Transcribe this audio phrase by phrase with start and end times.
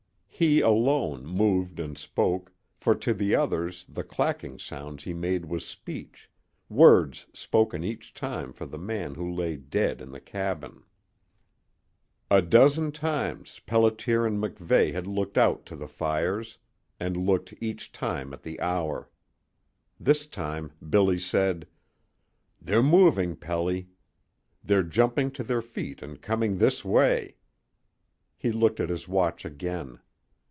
[0.41, 5.63] He alone moved and spoke, for to the others the clacking sounds he made was
[5.63, 6.31] speech,
[6.67, 10.81] words spoken each time for the man who lay dead in the cabin.
[12.31, 16.57] A dozen times Pelliter and MacVeigh had looked out to the fires,
[16.99, 19.11] and looked each time at the hour.
[19.99, 21.67] This time Billy said:
[22.59, 23.89] "They're moving, Pelly!
[24.63, 27.35] They're jumping to their feet and coming this way!"
[28.39, 29.99] He looked at his watch again.